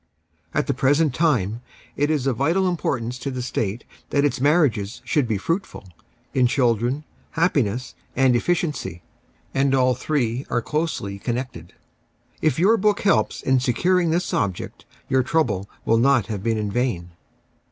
At 0.51 0.65
the 0.65 0.73
present 0.73 1.13
time 1.13 1.61
it 1.95 2.09
is 2.09 2.25
of 2.25 2.37
vital 2.37 2.67
importance 2.67 3.19
to 3.19 3.31
tlie 3.31 3.43
State 3.43 3.83
tliat 4.09 4.23
its 4.23 4.41
marriages 4.41 4.99
should 5.05 5.27
be 5.27 5.37
fruitful— 5.37 5.87
in 6.33 6.47
children, 6.47 7.03
happiness, 7.33 7.93
and 8.15 8.35
efficiency 8.35 9.03
(and 9.53 9.75
all 9.75 9.93
three 9.93 10.43
are 10.49 10.59
closely 10.59 11.19
connected). 11.19 11.75
If 12.41 12.57
your 12.57 12.77
book 12.77 13.01
helps 13.01 13.43
in 13.43 13.59
securing 13.59 14.09
this 14.09 14.33
object, 14.33 14.85
your 15.07 15.21
trouble 15.21 15.69
will 15.85 15.99
not 15.99 16.25
have 16.25 16.41
been 16.41 16.57
in 16.57 16.71
vain. 16.71 17.11